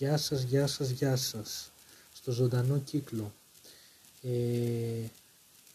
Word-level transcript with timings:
Γεια 0.00 0.16
σας, 0.16 0.42
γεια 0.42 0.66
σας, 0.66 0.90
γεια 0.90 1.16
σας. 1.16 1.70
Στο 2.14 2.32
ζωντανό 2.32 2.78
κύκλο. 2.78 3.32
Ε, 4.22 5.06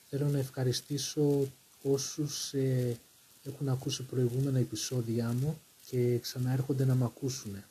θέλω 0.09 0.27
να 0.27 0.39
ευχαριστήσω 0.39 1.47
όσους 1.81 2.53
ε, 2.53 2.97
έχουν 3.43 3.69
ακούσει 3.69 4.03
προηγούμενα 4.03 4.59
επεισόδια 4.59 5.33
μου 5.39 5.59
και 5.89 6.17
ξαναέρχονται 6.17 6.85
να 6.85 6.95
μ' 6.95 7.03
ακούσουν. 7.03 7.63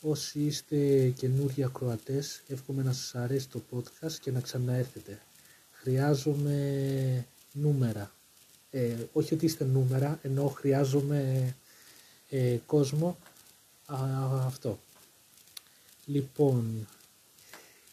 Όσοι 0.00 0.40
είστε 0.40 1.08
καινούργιοι 1.08 1.64
ακροατές, 1.64 2.42
εύχομαι 2.48 2.82
να 2.82 2.92
σας 2.92 3.14
αρέσει 3.14 3.48
το 3.48 3.62
podcast 3.70 4.12
και 4.20 4.30
να 4.30 4.40
ξαναέρθετε. 4.40 5.20
Χρειάζομαι 5.72 7.26
νούμερα. 7.52 8.12
Ε, 8.70 8.94
όχι 9.12 9.34
ότι 9.34 9.44
είστε 9.44 9.64
νούμερα, 9.64 10.18
ενώ 10.22 10.48
χρειάζομαι 10.48 11.54
ε, 12.30 12.56
κόσμο. 12.66 13.18
αυτό. 14.46 14.78
Λοιπόν, 16.06 16.88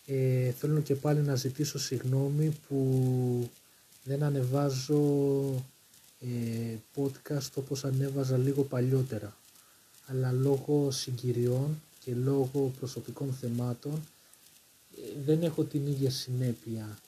ε, 0.05 0.51
θέλω 0.51 0.81
και 0.81 0.95
πάλι 0.95 1.19
να 1.19 1.35
ζητήσω 1.35 1.79
συγγνώμη 1.79 2.57
που 2.67 3.49
δεν 4.03 4.23
ανεβάζω 4.23 5.03
ε, 6.19 6.75
podcast 6.95 7.51
όπως 7.55 7.85
ανέβαζα 7.85 8.37
λίγο 8.37 8.63
παλιότερα. 8.63 9.37
Αλλά 10.05 10.31
λόγω 10.31 10.91
συγκυριών 10.91 11.81
και 12.03 12.15
λόγω 12.15 12.73
προσωπικών 12.79 13.33
θεμάτων 13.33 14.07
ε, 14.97 15.21
δεν 15.25 15.43
έχω 15.43 15.63
την 15.63 15.87
ίδια 15.87 16.09
συνέπεια 16.09 16.99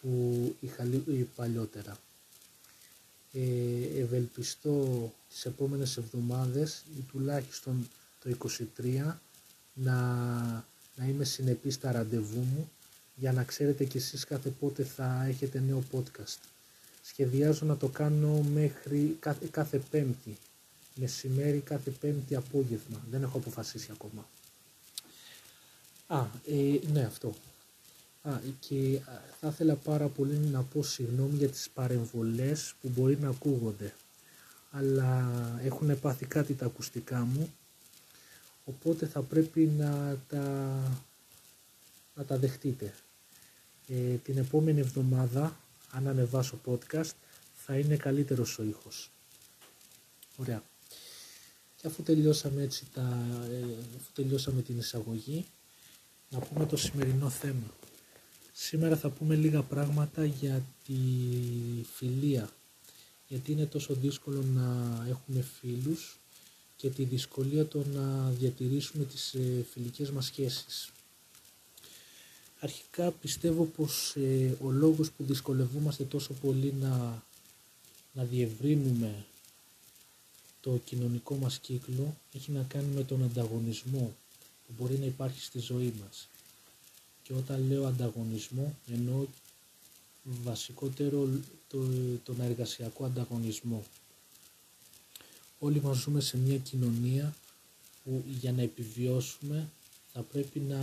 που 0.00 0.54
είχα 0.60 0.86
παλιότερα. 1.34 1.98
Ε, 3.32 4.00
ευελπιστώ 4.00 5.12
τις 5.28 5.44
επόμενες 5.44 5.96
εβδομάδες 5.96 6.82
ή 6.98 7.00
τουλάχιστον 7.00 7.88
το 8.22 8.50
23 8.76 9.14
να, 9.82 9.94
να 10.96 11.04
είμαι 11.08 11.24
συνεπής 11.24 11.74
στα 11.74 11.92
ραντεβού 11.92 12.40
μου 12.40 12.70
για 13.14 13.32
να 13.32 13.44
ξέρετε 13.44 13.84
κι 13.84 13.96
εσείς 13.96 14.24
κάθε 14.24 14.48
πότε 14.48 14.82
θα 14.84 15.24
έχετε 15.28 15.60
νέο 15.60 15.82
podcast. 15.92 16.38
Σχεδιάζω 17.02 17.66
να 17.66 17.76
το 17.76 17.88
κάνω 17.88 18.40
μέχρι 18.40 19.16
κάθε, 19.20 19.48
κάθε 19.50 19.78
πέμπτη, 19.90 20.36
μεσημέρι 20.94 21.58
κάθε 21.58 21.90
πέμπτη 21.90 22.34
απόγευμα. 22.34 23.00
Δεν 23.10 23.22
έχω 23.22 23.38
αποφασίσει 23.38 23.88
ακόμα. 23.92 24.28
Α, 26.06 26.26
ε, 26.46 26.78
ναι 26.92 27.04
αυτό. 27.04 27.34
Α, 28.22 28.38
και 28.60 29.00
θα 29.40 29.48
ήθελα 29.48 29.74
πάρα 29.74 30.06
πολύ 30.06 30.36
να 30.36 30.62
πω 30.62 30.82
συγγνώμη 30.82 31.36
για 31.36 31.48
τις 31.48 31.68
παρεμβολές 31.74 32.74
που 32.80 32.88
μπορεί 32.88 33.18
να 33.20 33.28
ακούγονται. 33.28 33.94
Αλλά 34.70 35.30
έχουν 35.64 36.00
πάθει 36.00 36.26
κάτι 36.26 36.54
τα 36.54 36.66
ακουστικά 36.66 37.18
μου 37.18 37.52
οπότε 38.68 39.06
θα 39.06 39.22
πρέπει 39.22 39.60
να 39.60 40.18
τα, 40.28 40.44
να 42.14 42.24
τα 42.24 42.36
δεχτείτε. 42.36 42.94
Ε, 43.88 44.14
την 44.14 44.38
επόμενη 44.38 44.80
εβδομάδα, 44.80 45.56
αν 45.90 46.08
ανεβάσω 46.08 46.60
podcast, 46.66 47.10
θα 47.54 47.78
είναι 47.78 47.96
καλύτερος 47.96 48.58
ο 48.58 48.62
ήχος. 48.62 49.10
Ωραία. 50.36 50.62
Και 51.76 51.86
αφού 51.86 52.02
τελειώσαμε 52.02 52.62
έτσι 52.62 52.86
τα, 52.94 53.26
ε, 53.50 53.62
αφού 53.96 54.12
τελειώσαμε 54.14 54.62
την 54.62 54.78
εισαγωγή, 54.78 55.46
να 56.30 56.38
πούμε 56.38 56.66
το 56.66 56.76
σημερινό 56.76 57.28
θέμα. 57.28 57.74
Σήμερα 58.52 58.96
θα 58.96 59.10
πούμε 59.10 59.34
λίγα 59.34 59.62
πράγματα 59.62 60.24
για 60.24 60.62
τη 60.86 60.94
φιλία. 61.94 62.50
Γιατί 63.28 63.52
είναι 63.52 63.66
τόσο 63.66 63.94
δύσκολο 63.94 64.42
να 64.42 64.98
έχουμε 65.08 65.40
φίλους 65.40 66.18
και 66.78 66.90
τη 66.90 67.04
δυσκολία 67.04 67.66
το 67.66 67.84
να 67.94 68.30
διατηρήσουμε 68.30 69.04
τις 69.04 69.34
ε, 69.34 69.66
φιλικές 69.72 70.10
μας 70.10 70.24
σχέσεις. 70.24 70.90
Αρχικά 72.60 73.10
πιστεύω 73.10 73.64
πως 73.64 74.14
ε, 74.16 74.56
ο 74.62 74.70
λόγος 74.70 75.10
που 75.10 75.24
δυσκολευόμαστε 75.24 76.04
τόσο 76.04 76.32
πολύ 76.34 76.74
να, 76.80 77.22
να 78.12 78.24
διευρύνουμε 78.24 79.24
το 80.60 80.80
κοινωνικό 80.84 81.36
μας 81.36 81.58
κύκλο 81.58 82.16
έχει 82.32 82.50
να 82.50 82.62
κάνει 82.62 82.94
με 82.94 83.04
τον 83.04 83.22
ανταγωνισμό 83.22 84.16
που 84.66 84.72
μπορεί 84.78 84.98
να 84.98 85.04
υπάρχει 85.06 85.40
στη 85.42 85.58
ζωή 85.58 85.94
μας. 86.02 86.28
Και 87.22 87.34
όταν 87.34 87.66
λέω 87.68 87.86
ανταγωνισμό 87.86 88.76
εννοώ 88.92 89.26
βασικότερο 90.22 91.28
το, 91.68 91.78
τον 92.24 92.40
εργασιακό 92.40 93.04
ανταγωνισμό. 93.04 93.84
Όλοι 95.58 95.80
μας 95.80 95.96
ζούμε 95.96 96.20
σε 96.20 96.36
μια 96.36 96.56
κοινωνία 96.56 97.34
που 98.04 98.24
για 98.40 98.52
να 98.52 98.62
επιβιώσουμε 98.62 99.68
θα 100.12 100.20
πρέπει 100.20 100.58
να 100.58 100.80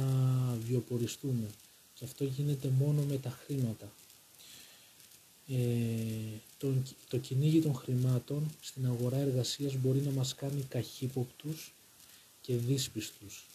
βιοποριστούμε. 0.68 1.48
Και 1.94 2.06
αυτό 2.06 2.24
γίνεται 2.24 2.68
μόνο 2.68 3.02
με 3.02 3.18
τα 3.18 3.30
χρήματα. 3.46 3.92
Ε, 5.48 5.56
το, 6.58 6.74
το 7.08 7.18
κυνήγι 7.18 7.62
των 7.62 7.76
χρημάτων 7.76 8.52
στην 8.62 8.86
αγορά 8.86 9.18
εργασίας 9.18 9.76
μπορεί 9.76 10.00
να 10.00 10.12
μας 10.12 10.36
κάνει 10.36 10.62
καχύποπτους 10.62 11.74
και 12.42 12.56
δύσπιστους. 12.56 13.46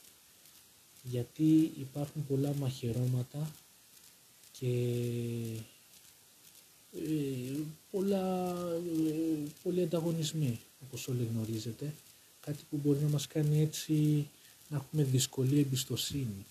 Γιατί 1.02 1.72
υπάρχουν 1.78 2.26
πολλά 2.26 2.54
μαχαιρώματα 2.54 3.52
και 4.58 4.66
ε, 6.92 7.58
πολλά, 7.90 8.56
ε, 9.08 9.48
πολλοί 9.62 9.82
ανταγωνισμοί 9.82 10.60
όπως 10.82 11.08
όλοι 11.08 11.28
γνωρίζετε 11.32 11.94
κάτι 12.40 12.64
που 12.70 12.76
μπορεί 12.76 12.98
να 12.98 13.08
μας 13.08 13.26
κάνει 13.26 13.60
έτσι 13.60 14.26
να 14.68 14.76
έχουμε 14.76 15.02
δυσκολία 15.02 15.60
εμπιστοσύνη, 15.60 16.46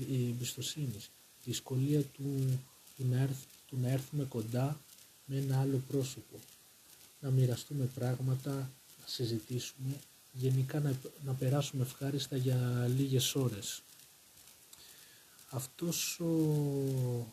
ε, 0.00 0.14
εμπιστοσύνης. 0.14 1.10
Δυσκολία 1.44 2.00
του, 2.00 2.60
του, 2.96 3.06
να 3.10 3.28
του 3.66 3.78
να 3.82 3.88
έρθουμε 3.88 4.24
κοντά 4.24 4.80
με 5.24 5.36
ένα 5.36 5.60
άλλο 5.60 5.82
πρόσωπο. 5.88 6.38
Να 7.20 7.30
μοιραστούμε 7.30 7.84
πράγματα, 7.84 8.50
να 9.00 9.06
συζητήσουμε 9.06 9.96
γενικά 10.32 10.80
να, 10.80 10.98
να 11.24 11.32
περάσουμε 11.32 11.82
ευχάριστα 11.82 12.36
για 12.36 12.90
λίγες 12.96 13.34
ώρες. 13.34 13.82
Αυτός 15.50 16.20
ο 16.20 17.32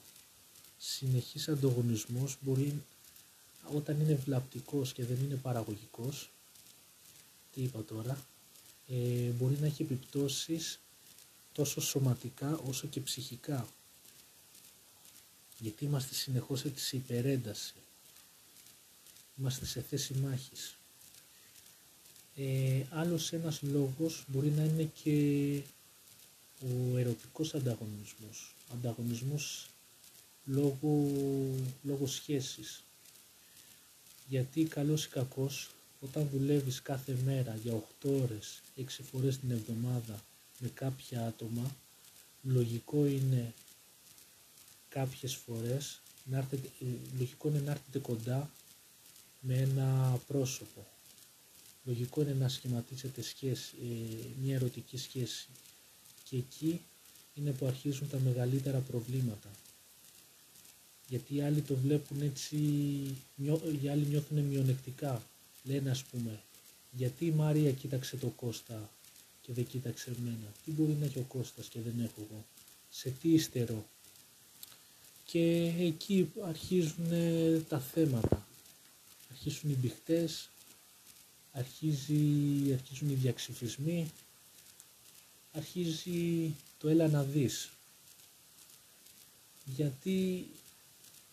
συνεχής 0.78 1.48
ανταγωνισμός 1.48 2.38
μπορεί 2.42 2.84
όταν 3.76 4.00
είναι 4.00 4.16
βλαπτικός 4.16 4.94
και 4.94 5.06
δεν 5.06 5.18
είναι 5.24 5.36
παραγωγικός 5.36 6.30
τι 7.54 7.62
είπα 7.62 7.84
τώρα 7.84 8.26
ε, 8.88 9.30
μπορεί 9.30 9.58
να 9.60 9.66
έχει 9.66 9.82
επιπτώσεις 9.82 10.80
τόσο 11.54 11.82
σωματικά 11.82 12.58
όσο 12.58 12.88
και 12.88 13.00
ψυχικά. 13.00 13.68
Γιατί 15.60 15.86
είμαστε 15.86 16.14
συνεχώς 16.14 16.66
έτσι 16.66 16.86
σε 16.86 16.96
υπερένταση. 16.96 17.74
Είμαστε 19.38 19.66
σε 19.66 19.82
θέση 19.82 20.14
μάχης. 20.14 20.76
Ε, 22.36 22.84
άλλος 22.90 23.34
ένας 23.34 23.62
λόγος 23.62 24.24
μπορεί 24.28 24.50
να 24.50 24.64
είναι 24.64 24.90
και 25.04 25.62
ο 26.62 26.98
ερωτικός 26.98 27.54
ανταγωνισμός. 27.54 28.56
Ανταγωνισμός 28.74 29.70
λόγω, 30.46 31.12
λόγω 31.84 32.08
σχέσης. 32.08 32.84
Γιατί 34.32 34.64
καλός 34.64 35.06
ή 35.06 35.10
κακός, 35.10 35.70
όταν 36.02 36.30
δουλεύεις 36.32 36.82
κάθε 36.82 37.18
μέρα 37.26 37.56
για 37.64 37.74
8 37.74 38.10
ώρες, 38.22 38.62
6 38.76 39.04
φορές 39.04 39.38
την 39.38 39.52
εβδομάδα 39.52 40.24
με 40.60 40.68
κάποια 40.68 41.26
άτομα, 41.26 41.76
λογικό 42.44 43.06
είναι 43.06 43.54
κάποιες 44.90 45.36
φορές, 45.36 46.02
να 46.24 46.38
έρθετε, 46.38 46.68
ε, 46.82 46.86
λογικό 47.18 47.48
είναι 47.48 47.60
να 47.60 47.72
έρθετε 47.72 48.00
κοντά 48.00 48.52
με 49.40 49.56
ένα 49.58 50.20
πρόσωπο. 50.28 50.88
Λογικό 51.84 52.22
είναι 52.22 52.34
να 52.34 52.50
σχηματίσετε 52.50 53.22
σχέση, 53.22 53.76
ε, 53.82 54.16
μια 54.44 54.56
ερωτική 54.56 54.98
σχέση. 54.98 55.48
Και 56.24 56.38
εκεί 56.38 56.82
είναι 57.34 57.52
που 57.52 57.66
αρχίζουν 57.66 58.10
τα 58.10 58.20
μεγαλύτερα 58.20 58.80
προβλήματα 58.80 59.50
γιατί 61.12 61.36
οι 61.36 61.42
άλλοι 61.42 61.62
το 61.62 61.76
βλέπουν 61.76 62.22
έτσι, 62.22 62.56
οι 63.82 63.88
άλλοι 63.90 64.06
νιώθουν 64.10 64.40
μειονεκτικά. 64.40 65.24
Λένε 65.64 65.90
ας 65.90 66.04
πούμε, 66.04 66.40
γιατί 66.92 67.26
η 67.26 67.32
Μαρία 67.32 67.72
κοίταξε 67.72 68.18
το 68.18 68.28
Κώστα 68.28 68.90
και 69.42 69.54
δεν 69.54 69.68
κοίταξε 69.68 70.12
εμένα; 70.20 70.52
Τι 70.66 70.72
μπορεί 70.72 70.98
να 71.00 71.06
έχει 71.06 71.20
ο 71.20 71.26
Κώστας 71.28 71.68
και 71.68 71.80
δεν 71.80 71.94
έχω 72.00 72.28
εγώ; 72.30 72.46
Σε 72.90 73.10
τι 73.10 73.30
ύστερο; 73.30 73.86
Και 75.26 75.74
εκεί 75.80 76.32
αρχίζουν 76.48 77.08
τα 77.68 77.80
θέματα. 77.80 78.48
Αρχίζουν 79.32 79.70
οι 79.70 79.74
μπηχτές, 79.82 80.50
αρχίζει, 81.52 82.74
αρχίζουν 82.74 83.10
οι 83.10 83.14
διαξυφισμοί, 83.14 84.12
αρχίζει 85.52 86.54
το 86.80 86.90
έλα 86.90 87.08
να 87.08 87.24
δεις. 87.24 87.70
Γιατί 89.66 90.48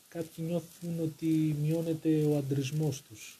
κάποιοι 0.08 0.44
νιώθουν 0.48 1.00
ότι 1.00 1.56
μειώνεται 1.60 2.24
ο 2.24 2.36
αντρισμός 2.36 3.02
τους. 3.02 3.38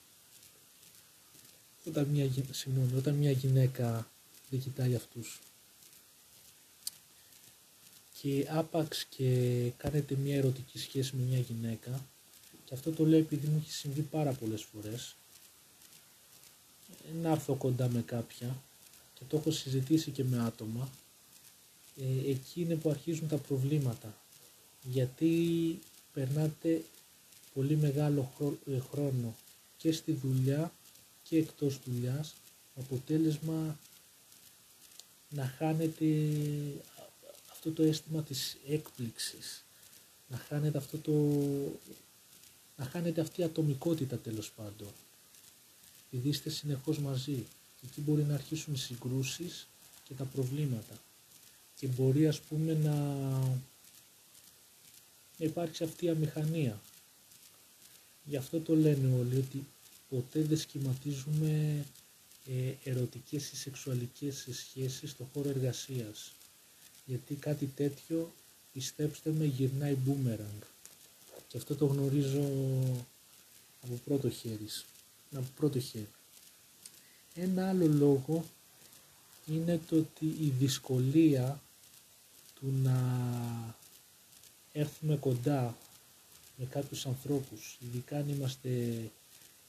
Όταν 1.85 2.05
μια, 2.05 2.31
συγγνώμη, 2.51 2.97
όταν 2.97 3.15
μια 3.15 3.31
γυναίκα 3.31 4.11
δεν 4.51 4.61
κοιτάει 4.61 4.95
αυτούς. 4.95 5.41
και 8.21 8.47
άπαξ 8.49 9.05
και 9.05 9.29
κάνετε 9.77 10.15
μια 10.15 10.37
ερωτική 10.37 10.79
σχέση 10.79 11.17
με 11.17 11.23
μια 11.23 11.39
γυναίκα 11.39 12.07
και 12.65 12.75
αυτό 12.75 12.91
το 12.91 13.07
λέω 13.07 13.19
επειδή 13.19 13.47
μου 13.47 13.61
έχει 13.63 13.73
συμβεί 13.73 14.01
πάρα 14.01 14.33
πολλές 14.33 14.63
φορές 14.63 15.17
να 17.23 17.31
έρθω 17.31 17.55
κοντά 17.55 17.89
με 17.89 18.03
κάποια 18.03 18.63
και 19.15 19.25
το 19.29 19.37
έχω 19.37 19.51
συζητήσει 19.51 20.11
και 20.11 20.25
με 20.25 20.39
άτομα 20.39 20.91
ε, 21.97 22.31
εκεί 22.31 22.61
είναι 22.61 22.75
που 22.75 22.91
αρχίζουν 22.91 23.29
τα 23.29 23.37
προβλήματα 23.37 24.17
γιατί 24.83 25.79
περνάτε 26.19 26.85
πολύ 27.55 27.77
μεγάλο 27.77 28.33
ε, 28.67 28.79
χρόνο 28.79 29.37
και 29.77 29.93
στη 29.93 30.13
δουλειά 30.13 30.73
και 31.23 31.37
εκτός 31.37 31.79
δουλειάς. 31.85 32.35
Αποτέλεσμα 32.77 33.79
να 35.29 35.55
χάνετε 35.59 36.07
αυτό 37.51 37.71
το 37.71 37.83
αίσθημα 37.83 38.23
της 38.23 38.57
έκπληξης. 38.69 39.65
Να 40.29 40.37
χάνετε 40.37 40.79
αυτό 40.79 40.99
το 40.99 41.13
να 42.77 42.85
χάνετε 42.85 43.21
αυτή 43.21 43.41
η 43.41 43.45
ατομικότητα 43.45 44.17
τέλος 44.17 44.51
πάντων. 44.51 44.89
Επειδή 46.07 46.29
είστε 46.29 46.51
συνεχώς 46.51 46.99
μαζί 46.99 47.47
και 47.81 47.87
εκεί 47.91 48.01
μπορεί 48.01 48.23
να 48.23 48.35
αρχίσουν 48.35 48.75
οι 48.75 48.79
συγκρούσεις 48.79 49.67
και 50.05 50.15
τα 50.15 50.25
προβλήματα. 50.25 51.03
Και 51.77 51.87
μπορεί 51.87 52.27
ας 52.27 52.41
πούμε 52.41 52.75
να, 52.75 52.95
να 55.39 55.47
υπάρξει 55.47 55.85
αυτή 55.85 56.05
η 56.05 56.09
αμηχανία 56.09 56.81
γι' 58.25 58.37
αυτό 58.37 58.61
το 58.61 58.75
λένε 58.75 59.19
όλοι 59.19 59.37
ότι 59.37 59.67
ποτέ 60.09 60.43
δεν 60.43 60.59
σχηματίζουμε 60.59 61.85
ε, 62.47 62.91
ερωτικές 62.91 63.51
ή 63.51 63.57
σεξουαλικές 63.57 64.47
σχέσεις 64.51 65.11
στο 65.11 65.29
χώρο 65.33 65.49
εργασίας 65.49 66.33
γιατί 67.07 67.35
κάτι 67.35 67.67
τέτοιο 67.67 68.33
πιστέψτε 68.73 69.31
με 69.31 69.45
γυρνάει 69.45 69.97
boomerang 70.07 70.67
και 71.49 71.57
αυτό 71.57 71.75
το 71.75 71.87
γνωρίζω 71.87 72.43
από 73.83 74.01
πρώτο 74.05 74.31
χέρι. 74.31 74.69
Από 75.35 75.47
πρώτο 75.57 75.81
χέρι. 75.81 76.09
Ένα 77.35 77.69
άλλο 77.69 77.87
λόγο 77.87 78.45
είναι 79.47 79.81
το 79.89 79.97
ότι 79.97 80.27
η 80.27 80.53
δυσκολία 80.59 81.61
του 82.55 82.73
να 82.83 82.97
έρθουμε 84.81 85.17
κοντά 85.17 85.77
με 86.57 86.65
κάποιους 86.65 87.07
ανθρώπους, 87.07 87.79
ειδικά 87.81 88.17
αν 88.17 88.29
είμαστε 88.29 88.69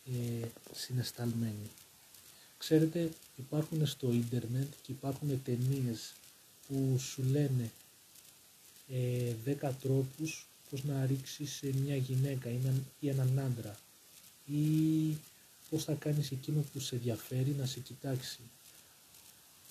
ε, 0.06 0.48
συναισθαλμένοι. 0.74 1.70
Ξέρετε, 2.58 3.10
υπάρχουν 3.36 3.86
στο 3.88 4.12
ίντερνετ 4.12 4.68
και 4.82 4.92
υπάρχουν 4.92 5.44
ταινίες 5.44 6.14
που 6.68 6.98
σου 7.00 7.24
λένε 7.24 7.72
ε, 8.90 9.34
10 9.62 9.72
τρόπους 9.82 10.48
πώς 10.70 10.84
να 10.84 11.06
ρίξεις 11.06 11.52
σε 11.54 11.74
μια 11.84 11.96
γυναίκα 11.96 12.50
ή 13.00 13.10
έναν 13.10 13.40
άντρα 13.40 13.80
ή 14.46 15.18
πώς 15.70 15.84
θα 15.84 15.94
κάνεις 15.94 16.32
εκείνο 16.32 16.64
που 16.74 16.80
σε 16.80 16.96
ενδιαφέρει 16.96 17.56
να 17.60 17.66
σε 17.66 17.80
κοιτάξει. 17.80 18.40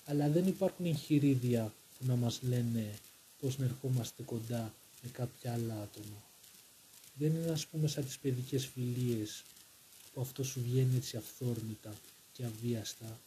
Αλλά 0.05 0.29
δεν 0.29 0.47
υπάρχουν 0.47 0.85
εγχειρίδια 0.85 1.73
που 1.99 2.05
να 2.05 2.15
μας 2.15 2.39
λένε 2.41 2.93
πώς 3.39 3.57
να 3.57 3.65
ερχόμαστε 3.65 4.23
κοντά 4.23 4.73
με 5.01 5.09
κάποια 5.09 5.53
άλλα 5.53 5.81
άτομα. 5.81 6.23
Δεν 7.13 7.35
είναι 7.35 7.51
ας 7.51 7.65
πούμε 7.65 7.87
σαν 7.87 8.05
τις 8.05 8.17
παιδικές 8.17 8.65
φιλίες 8.65 9.43
που 10.13 10.21
αυτό 10.21 10.43
σου 10.43 10.61
βγαίνει 10.61 10.95
έτσι 10.95 11.17
αυθόρμητα 11.17 11.93
και 12.33 12.45
αβίαστα. 12.45 13.19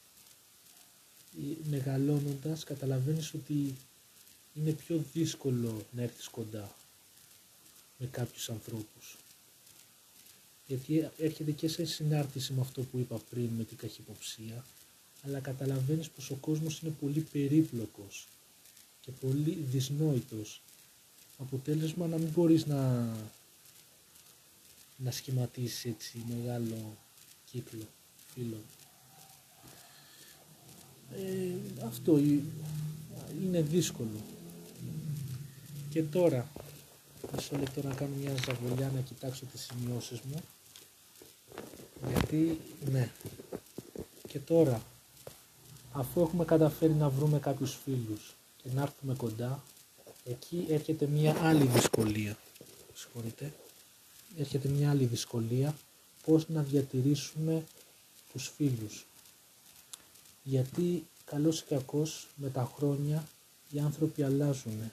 Μεγαλώνοντας 1.71 2.65
καταλαβαίνεις 2.65 3.35
ότι 3.35 3.75
είναι 4.55 4.73
πιο 4.73 5.05
δύσκολο 5.13 5.87
να 5.91 6.03
έρθεις 6.03 6.29
κοντά 6.29 6.75
με 7.99 8.07
κάποιους 8.07 8.51
ανθρώπους. 8.51 9.17
Γιατί 10.67 11.11
έρχεται 11.19 11.51
και 11.51 11.69
σε 11.69 11.85
συνάρτηση 11.85 12.53
με 12.53 12.61
αυτό 12.61 12.83
που 12.83 12.99
είπα 12.99 13.21
πριν 13.31 13.49
με 13.57 13.65
την 13.65 13.77
καχυποψία, 13.77 14.65
αλλά 15.23 15.41
καταλαβαίνεις 15.41 16.09
πως 16.09 16.31
ο 16.31 16.35
κόσμος 16.35 16.81
είναι 16.81 16.95
πολύ 17.01 17.21
περίπλοκος 17.21 18.29
και 19.01 19.11
πολύ 19.11 19.67
δυσνόητος. 19.71 20.61
Αποτέλεσμα 21.43 22.07
να 22.07 22.17
μην 22.17 22.29
μπορείς 22.29 22.67
να, 22.67 23.09
να 24.97 25.11
σχηματίσεις 25.11 25.85
έτσι 25.85 26.25
μεγάλο 26.29 26.97
κύκλο 27.51 27.87
φίλων. 28.35 28.63
Ε, 31.17 31.85
αυτό 31.87 32.19
είναι 33.43 33.61
δύσκολο. 33.61 34.21
Και 35.91 36.03
τώρα, 36.03 36.51
Μισό 37.35 37.57
λεπτό 37.57 37.89
να 37.89 37.95
κάνω 37.95 38.15
μια 38.21 38.35
ζαβολιά 38.47 38.91
να 38.95 39.01
κοιτάξω 39.01 39.45
τις 39.45 39.61
σημειώσεις 39.61 40.21
μου. 40.21 40.43
Γιατί, 42.09 42.61
ναι. 42.91 43.11
Και 44.29 44.39
τώρα, 44.39 44.83
αφού 45.93 46.21
έχουμε 46.21 46.45
καταφέρει 46.45 46.93
να 46.93 47.09
βρούμε 47.09 47.39
κάποιους 47.39 47.79
φίλους 47.85 48.35
και 48.57 48.69
να 48.75 48.83
έρθουμε 48.83 49.15
κοντά, 49.15 49.63
εκεί 50.25 50.67
έρχεται 50.69 51.07
μια 51.07 51.37
άλλη 51.43 51.67
δυσκολία. 51.67 52.37
Συγχωρείτε. 52.95 53.53
Έρχεται 54.39 54.69
μια 54.69 54.91
άλλη 54.91 55.05
δυσκολία 55.05 55.77
πώς 56.27 56.49
να 56.49 56.63
διατηρήσουμε 56.63 57.65
τους 58.33 58.53
φίλους. 58.57 59.07
Γιατί 60.43 61.07
καλός 61.25 61.61
ή 61.61 61.65
κακός 61.69 62.27
με 62.37 62.51
τα 62.51 62.73
χρόνια 62.77 63.29
οι 63.71 63.79
άνθρωποι 63.79 64.23
αλλάζουν 64.23 64.91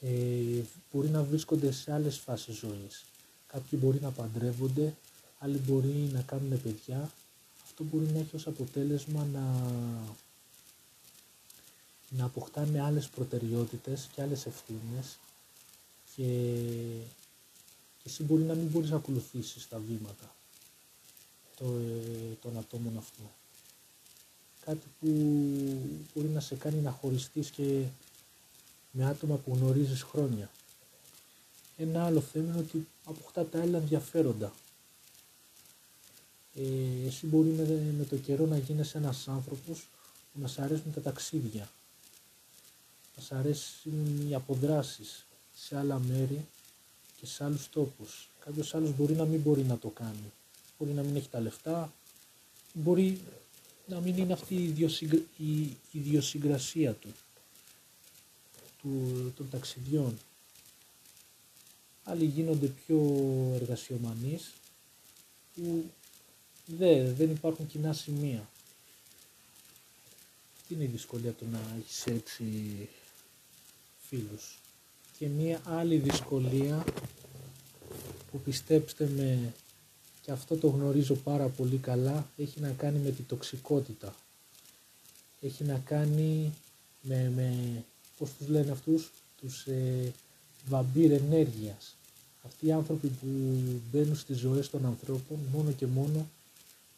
ε, 0.00 0.62
μπορεί 0.92 1.08
να 1.08 1.22
βρίσκονται 1.22 1.72
σε 1.72 1.92
άλλες 1.92 2.18
φάσεις 2.18 2.54
ζωής. 2.54 3.04
Κάποιοι 3.46 3.78
μπορεί 3.82 4.00
να 4.00 4.10
παντρεύονται, 4.10 4.94
άλλοι 5.38 5.58
μπορεί 5.58 6.10
να 6.12 6.20
κάνουν 6.20 6.62
παιδιά. 6.62 7.10
Αυτό 7.64 7.84
μπορεί 7.84 8.06
να 8.12 8.18
έχει 8.18 8.36
ως 8.36 8.46
αποτέλεσμα 8.46 9.26
να, 9.32 9.42
να 12.10 12.24
αποκτάνε 12.24 12.82
άλλες 12.82 13.08
προτεραιότητες 13.08 14.08
και 14.14 14.22
άλλες 14.22 14.46
ευθύνες 14.46 15.18
και, 16.16 16.22
και 18.02 18.04
εσύ 18.04 18.22
μπορεί 18.22 18.42
να 18.42 18.54
μην 18.54 18.66
μπορείς 18.66 18.90
να 18.90 18.96
ακολουθήσεις 18.96 19.68
τα 19.68 19.78
βήματα 19.78 20.34
το, 21.56 21.64
ε, 21.64 22.34
των 22.42 22.58
ατόμων 22.58 22.96
αυτού. 22.96 23.22
Κάτι 24.64 24.86
που 25.00 25.06
μπορεί 26.14 26.28
να 26.28 26.40
σε 26.40 26.54
κάνει 26.54 26.80
να 26.80 26.90
χωριστείς 26.90 27.50
και 27.50 27.82
με 28.90 29.06
άτομα 29.06 29.36
που 29.36 29.54
γνωρίζεις 29.54 30.02
χρόνια. 30.02 30.50
Ένα 31.76 32.04
άλλο 32.04 32.20
θέμα 32.20 32.52
είναι 32.52 32.58
ότι 32.58 32.88
αποκτά 33.04 33.44
τα 33.44 33.60
άλλα 33.60 33.78
ενδιαφέροντα. 33.78 34.52
Ε, 36.54 37.06
εσύ 37.06 37.26
μπορεί 37.26 37.48
με, 37.48 37.92
με 37.98 38.04
το 38.04 38.16
καιρό 38.16 38.46
να 38.46 38.58
γίνεις 38.58 38.94
ένας 38.94 39.28
άνθρωπος 39.28 39.88
που 40.32 40.40
να 40.40 40.48
σ' 40.48 40.58
αρέσουν 40.58 40.92
τα 40.94 41.00
ταξίδια. 41.00 41.68
Να 43.20 43.26
σ' 43.26 43.32
αρέσουν 43.32 44.28
οι 44.28 44.34
αποδράσεις 44.34 45.26
σε 45.54 45.78
άλλα 45.78 45.98
μέρη 45.98 46.46
και 47.20 47.26
σε 47.26 47.44
άλλους 47.44 47.68
τόπους. 47.68 48.28
Κάποιος 48.44 48.74
άλλος 48.74 48.96
μπορεί 48.96 49.14
να 49.14 49.24
μην 49.24 49.40
μπορεί 49.40 49.62
να 49.62 49.78
το 49.78 49.88
κάνει. 49.88 50.32
Μπορεί 50.78 50.90
να 50.92 51.02
μην 51.02 51.16
έχει 51.16 51.28
τα 51.28 51.40
λεφτά, 51.40 51.92
μπορεί 52.72 53.20
να 53.86 54.00
μην 54.00 54.16
είναι 54.16 54.32
αυτή 54.32 54.54
η 55.36 55.76
ιδιοσυγκρασία 55.92 56.92
του 56.92 57.08
του, 58.82 59.32
των 59.36 59.50
ταξιδιών. 59.50 60.18
Άλλοι 62.04 62.24
γίνονται 62.24 62.66
πιο 62.66 62.98
εργασιομανείς 63.54 64.52
που 65.54 65.90
δεν, 66.66 67.14
δεν 67.14 67.30
υπάρχουν 67.30 67.66
κοινά 67.66 67.92
σημεία. 67.92 68.48
Τι 70.68 70.74
είναι 70.74 70.84
η 70.84 70.86
δυσκολία 70.86 71.32
του 71.32 71.46
να 71.52 71.60
έχεις 71.78 72.06
έτσι 72.06 72.44
φίλους. 74.10 74.58
Και 75.18 75.26
μία 75.26 75.60
άλλη 75.64 75.96
δυσκολία 75.96 76.84
που 78.30 78.40
πιστέψτε 78.40 79.08
με 79.16 79.52
και 80.22 80.30
αυτό 80.30 80.56
το 80.56 80.68
γνωρίζω 80.68 81.14
πάρα 81.14 81.46
πολύ 81.46 81.76
καλά 81.76 82.28
έχει 82.36 82.60
να 82.60 82.70
κάνει 82.70 82.98
με 82.98 83.10
τη 83.10 83.22
τοξικότητα. 83.22 84.14
Έχει 85.40 85.64
να 85.64 85.78
κάνει 85.78 86.52
με, 87.02 87.32
με 87.36 87.84
πώς 88.18 88.30
τους 88.38 88.48
λένε 88.48 88.70
αυτούς, 88.70 89.10
τους 89.40 89.66
ε, 89.66 90.12
βαμπύρ 90.68 91.12
ενέργειας. 91.12 91.96
Αυτοί 92.46 92.66
οι 92.66 92.72
άνθρωποι 92.72 93.08
που 93.08 93.26
μπαίνουν 93.90 94.16
στις 94.16 94.38
ζωές 94.38 94.70
των 94.70 94.86
ανθρώπων 94.86 95.38
μόνο 95.52 95.72
και 95.72 95.86
μόνο 95.86 96.28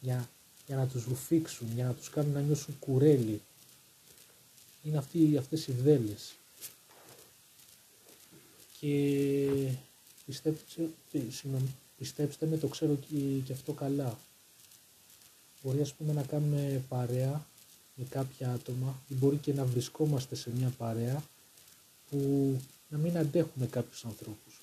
για, 0.01 0.29
για 0.67 0.75
να 0.75 0.87
τους 0.87 1.05
ρουφήξουν, 1.05 1.67
για 1.75 1.85
να 1.85 1.93
τους 1.93 2.09
κάνουν 2.09 2.33
να 2.33 2.41
νιώσουν 2.41 2.75
κουρέλι. 2.79 3.41
Είναι 4.83 4.97
αυτοί, 4.97 5.37
αυτές 5.37 5.67
οι 5.67 5.71
βδέλες. 5.71 6.33
Και 8.83 9.69
πιστέψτε, 10.25 10.89
πιστέψτε 11.97 12.45
με, 12.45 12.57
το 12.57 12.67
ξέρω 12.67 12.95
και, 12.95 13.17
και 13.45 13.53
αυτό 13.53 13.71
καλά. 13.71 14.17
Μπορεί 15.61 15.81
ας 15.81 15.93
πούμε 15.93 16.13
να 16.13 16.23
κάνουμε 16.23 16.83
παρέα 16.89 17.45
με 17.95 18.05
κάποια 18.09 18.51
άτομα 18.51 19.01
ή 19.07 19.13
μπορεί 19.13 19.37
και 19.37 19.53
να 19.53 19.65
βρισκόμαστε 19.65 20.35
σε 20.35 20.51
μια 20.55 20.73
παρέα 20.77 21.23
που 22.09 22.17
να 22.89 22.97
μην 22.97 23.17
αντέχουμε 23.17 23.65
κάποιους 23.65 24.05
ανθρώπους. 24.05 24.59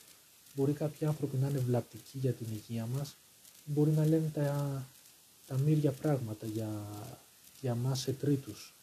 Μπορεί 0.55 0.73
κάποιοι 0.73 1.07
άνθρωποι 1.07 1.37
να 1.37 1.49
είναι 1.49 1.59
βλαπτικοί 1.59 2.19
για 2.19 2.33
την 2.33 2.47
υγεία 2.53 2.87
μας, 2.87 3.17
μπορεί 3.65 3.91
να 3.91 4.07
λένε 4.07 4.31
τα, 4.35 4.87
τα 5.47 5.59
μύρια 5.59 5.93
πράγματα 5.93 6.47
για, 6.47 6.87
για 7.61 7.75
μας 7.75 8.01
σε 8.01 8.13
τρίτους. 8.13 8.75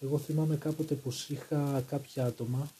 Εγώ 0.00 0.18
θυμάμαι 0.18 0.56
κάποτε 0.56 0.94
πως 0.94 1.28
είχα 1.28 1.84
κάποια 1.88 2.24
άτομα 2.24 2.70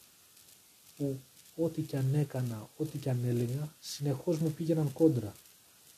που 0.97 1.21
ό,τι 1.57 1.83
και 1.83 1.97
αν 1.97 2.15
έκανα, 2.15 2.69
ό,τι 2.77 2.99
και 2.99 3.11
αν 3.11 3.19
έλεγα, 3.25 3.75
συνεχώς 3.81 4.39
μου 4.39 4.53
πήγαιναν 4.53 4.93
κόντρα. 4.93 5.33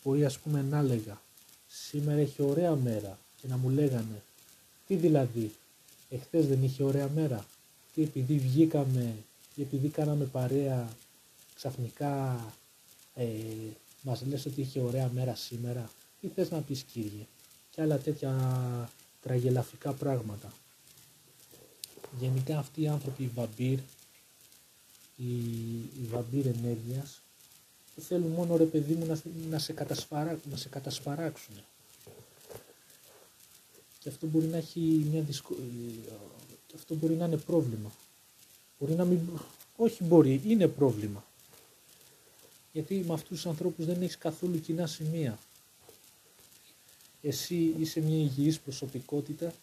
Μπορεί 0.04 0.24
ας 0.24 0.38
πούμε 0.38 0.62
να 0.62 0.78
έλεγα, 0.78 1.20
σήμερα 1.68 2.18
έχει 2.20 2.42
ωραία 2.42 2.74
μέρα 2.74 3.18
και 3.40 3.46
να 3.48 3.56
μου 3.56 3.68
λέγανε, 3.68 4.22
τι 4.86 4.94
δηλαδή, 4.94 5.52
εχθές 6.10 6.46
δεν 6.46 6.62
είχε 6.62 6.82
ωραία 6.82 7.08
μέρα, 7.14 7.46
τι 7.94 8.02
επειδή 8.02 8.38
βγήκαμε 8.38 9.14
ή 9.54 9.62
επειδή 9.62 9.88
κάναμε 9.88 10.24
παρέα 10.24 10.88
ξαφνικά 11.54 12.44
ε, 13.14 13.26
μας 14.02 14.22
λες 14.26 14.46
ότι 14.46 14.60
είχε 14.60 14.80
ωραία 14.80 15.10
μέρα 15.14 15.34
σήμερα, 15.34 15.90
τι 16.20 16.28
θες 16.28 16.50
να 16.50 16.58
πεις 16.58 16.82
κύριε 16.82 17.26
και 17.70 17.82
άλλα 17.82 17.98
τέτοια 17.98 18.90
τραγελαφικά 19.22 19.92
πράγματα. 19.92 20.52
Γενικά 22.20 22.58
αυτοί 22.58 22.80
οι 22.82 22.88
άνθρωποι, 22.88 23.22
οι 23.22 23.30
βαμπύρ, 23.34 23.78
οι, 25.16 25.34
οι 25.76 26.06
βαμπύρ 26.10 26.46
ενέργειας, 26.46 27.20
θέλουν 28.00 28.30
μόνο 28.30 28.56
ρε 28.56 28.64
παιδί 28.64 28.94
μου 28.94 29.06
να, 29.06 29.20
να, 29.50 29.58
σε, 29.58 29.72
κατασφαρά, 29.72 30.40
να 30.50 30.56
σε 30.56 30.68
κατασφαράξουν. 30.68 31.54
Και 33.98 34.08
αυτό 34.08 34.26
μπορεί 34.26 34.46
να 34.46 34.56
έχει 34.56 34.80
μια 34.80 35.22
δυσκολία, 35.22 36.18
και 36.66 36.74
αυτό 36.74 36.94
μπορεί 36.94 37.14
να 37.14 37.24
είναι 37.24 37.36
πρόβλημα. 37.36 37.92
Μπορεί 38.78 38.94
να 38.94 39.04
μην, 39.04 39.20
όχι 39.76 40.04
μπορεί, 40.04 40.40
είναι 40.46 40.68
πρόβλημα. 40.68 41.24
Γιατί 42.72 43.04
με 43.06 43.12
αυτούς 43.12 43.28
τους 43.28 43.46
ανθρώπους 43.46 43.84
δεν 43.84 44.02
έχεις 44.02 44.18
καθόλου 44.18 44.60
κοινά 44.60 44.86
σημεία. 44.86 45.38
Εσύ 47.22 47.74
είσαι 47.78 48.00
μια 48.00 48.16
υγιής 48.16 48.60
προσωπικότητα, 48.60 49.54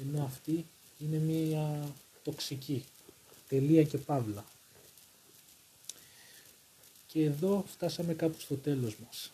ενώ 0.00 0.24
αυτή 0.24 0.64
είναι 0.98 1.16
μια 1.16 1.94
τοξική. 2.22 2.84
Τελεία 3.48 3.84
και 3.84 3.98
παύλα. 3.98 4.44
Και 7.12 7.24
εδώ 7.24 7.64
φτάσαμε 7.68 8.14
κάπου 8.14 8.40
στο 8.40 8.54
τέλος 8.54 8.96
μας. 9.04 9.30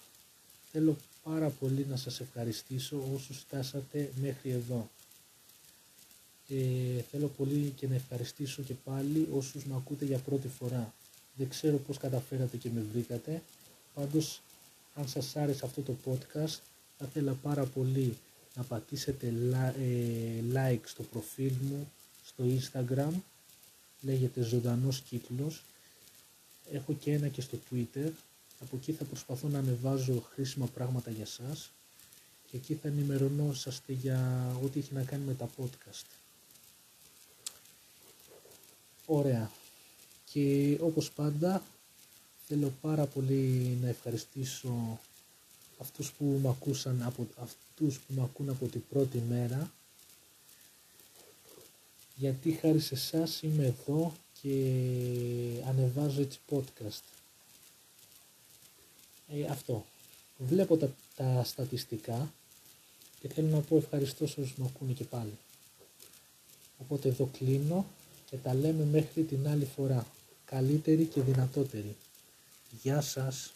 Θέλω 0.72 0.96
πάρα 1.22 1.48
πολύ 1.48 1.86
να 1.90 1.96
σας 1.96 2.20
ευχαριστήσω 2.20 3.02
όσους 3.14 3.38
φτάσατε 3.38 4.10
μέχρι 4.22 4.50
εδώ. 4.50 4.90
Ε, 6.48 7.00
θέλω 7.10 7.26
πολύ 7.26 7.72
και 7.76 7.86
να 7.86 7.94
ευχαριστήσω 7.94 8.62
και 8.62 8.74
πάλι 8.84 9.28
όσους 9.34 9.64
με 9.64 9.74
ακούτε 9.76 10.04
για 10.04 10.18
πρώτη 10.18 10.48
φορά. 10.48 10.94
Δεν 11.34 11.48
ξέρω 11.48 11.76
πώς 11.76 11.98
καταφέρατε 11.98 12.56
και 12.56 12.70
με 12.74 12.84
βρήκατε. 12.92 13.42
Πάντως, 13.94 14.40
αν 14.94 15.08
σας 15.08 15.36
άρεσε 15.36 15.64
αυτό 15.64 15.80
το 15.82 15.96
podcast, 16.04 16.58
θα 16.98 17.04
ήθελα 17.08 17.32
πάρα 17.32 17.64
πολύ 17.64 18.16
να 18.54 18.62
πατήσετε 18.62 19.26
ε, 19.26 20.42
like 20.54 20.80
στο 20.84 21.02
προφίλ 21.02 21.52
μου 21.60 21.92
στο 22.26 22.44
Instagram. 22.44 23.12
Λέγεται 24.00 24.42
Ζωντανός 24.42 25.00
Κύκλος. 25.00 25.62
Έχω 26.72 26.92
και 26.92 27.12
ένα 27.12 27.28
και 27.28 27.40
στο 27.40 27.58
Twitter. 27.70 28.10
Από 28.60 28.76
εκεί 28.76 28.92
θα 28.92 29.04
προσπαθώ 29.04 29.48
να 29.48 29.58
ανεβάζω 29.58 30.20
χρήσιμα 30.32 30.66
πράγματα 30.66 31.10
για 31.10 31.26
σας 31.26 31.70
και 32.50 32.56
εκεί 32.56 32.74
θα 32.74 32.88
ενημερωνόσαστε 32.88 33.92
για 33.92 34.50
ό,τι 34.64 34.78
έχει 34.78 34.94
να 34.94 35.02
κάνει 35.02 35.24
με 35.24 35.34
τα 35.34 35.50
podcast. 35.56 36.04
Ωραία. 39.06 39.50
Και 40.24 40.78
όπως 40.80 41.10
πάντα 41.10 41.62
θέλω 42.46 42.72
πάρα 42.80 43.06
πολύ 43.06 43.78
να 43.82 43.88
ευχαριστήσω 43.88 45.00
αυτούς 45.78 46.12
που 46.12 46.38
με 46.42 46.48
ακούσαν 46.48 47.02
από, 47.02 47.26
αυτούς 47.42 47.98
που 47.98 48.14
με 48.14 48.22
ακούν 48.22 48.48
από 48.48 48.66
την 48.66 48.82
πρώτη 48.90 49.22
μέρα 49.28 49.72
γιατί 52.16 52.52
χάρη 52.52 52.80
σε 52.80 52.94
εσάς 52.94 53.42
είμαι 53.42 53.64
εδώ 53.64 54.14
και 54.44 55.62
ανεβάζω 55.68 56.20
έτσι 56.20 56.38
podcast. 56.50 57.02
Ε, 59.28 59.44
αυτό. 59.50 59.84
Βλέπω 60.38 60.76
τα, 60.76 60.94
τα 61.16 61.44
στατιστικά 61.44 62.32
και 63.20 63.28
θέλω 63.28 63.48
να 63.48 63.60
πω 63.60 63.76
ευχαριστώ 63.76 64.26
σε 64.26 64.40
όσους 64.40 64.56
με 64.56 64.64
ακούνε 64.74 64.92
και 64.92 65.04
πάλι. 65.04 65.38
Οπότε 66.78 67.08
εδώ 67.08 67.30
κλείνω 67.38 67.86
και 68.30 68.36
τα 68.36 68.54
λέμε 68.54 68.84
μέχρι 68.84 69.22
την 69.22 69.48
άλλη 69.48 69.64
φορά. 69.64 70.06
Καλύτερη 70.44 71.04
και 71.04 71.20
δυνατότερη. 71.20 71.96
Γεια 72.82 73.00
σας. 73.00 73.52